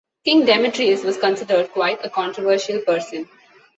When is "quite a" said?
1.73-2.09